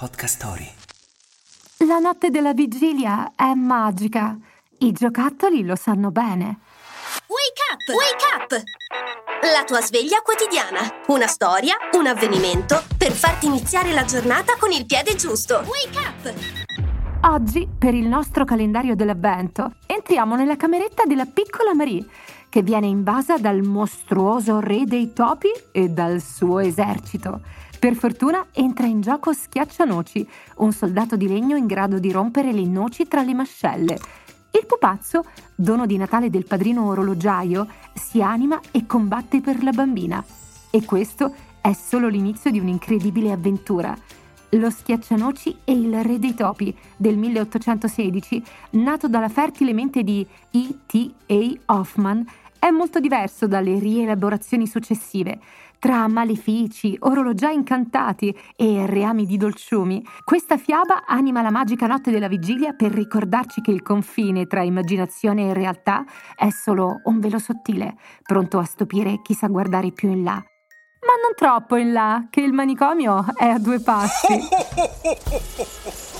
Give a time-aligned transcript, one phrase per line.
[0.00, 0.66] Podcast Story.
[1.86, 4.34] La notte della vigilia è magica.
[4.78, 6.60] I giocattoli lo sanno bene.
[7.26, 7.86] Wake up!
[7.94, 8.62] Wake up!
[9.52, 10.80] La tua sveglia quotidiana.
[11.08, 15.62] Una storia, un avvenimento per farti iniziare la giornata con il piede giusto.
[15.66, 16.34] Wake up!
[17.24, 22.06] Oggi, per il nostro calendario dell'avvento, entriamo nella cameretta della piccola Marie,
[22.48, 27.42] che viene invasa dal mostruoso re dei topi e dal suo esercito.
[27.80, 32.66] Per fortuna entra in gioco Schiaccianoci, un soldato di legno in grado di rompere le
[32.66, 33.98] noci tra le mascelle.
[34.50, 40.22] Il pupazzo, dono di Natale del padrino orologiaio, si anima e combatte per la bambina.
[40.70, 43.96] E questo è solo l'inizio di un'incredibile avventura.
[44.50, 50.80] Lo Schiaccianoci e il Re dei Topi del 1816, nato dalla fertile mente di E.
[50.84, 51.10] T.
[51.28, 51.78] A.
[51.78, 52.26] Hoffman,
[52.60, 55.40] è molto diverso dalle rielaborazioni successive.
[55.78, 62.28] Tra malefici, orologiai incantati e reami di dolciumi, questa fiaba anima la magica notte della
[62.28, 66.04] vigilia per ricordarci che il confine tra immaginazione e realtà
[66.36, 70.34] è solo un velo sottile, pronto a stupire chi sa guardare più in là.
[70.34, 74.38] Ma non troppo in là, che il manicomio è a due passi.